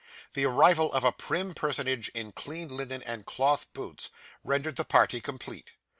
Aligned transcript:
The 0.33 0.47
arrival 0.47 0.91
of 0.93 1.03
a 1.03 1.11
prim 1.11 1.53
personage 1.53 2.09
in 2.15 2.31
clean 2.31 2.69
linen 2.75 3.03
and 3.03 3.23
cloth 3.23 3.71
boots 3.71 4.09
rendered 4.43 4.77
the 4.77 4.83
party 4.83 5.21
complete. 5.21 5.73